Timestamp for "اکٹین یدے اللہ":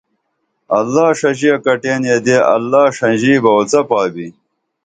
1.55-2.83